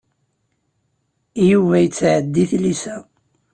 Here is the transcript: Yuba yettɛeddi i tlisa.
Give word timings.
Yuba 1.49 1.75
yettɛeddi 1.83 2.41
i 2.43 2.49
tlisa. 2.51 2.95